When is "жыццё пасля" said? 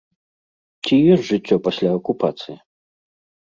1.31-1.89